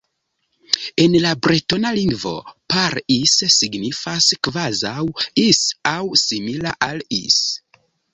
En 1.01 1.15
la 1.25 1.33
bretona 1.47 1.91
lingvo 1.97 2.31
"Par 2.73 2.97
Is" 3.15 3.33
signifas 3.55 4.29
"kvazaŭ 4.47 4.95
Is" 5.43 5.61
aŭ 5.93 5.99
"simila 6.23 6.73
al 6.87 7.05
Is". 7.19 7.37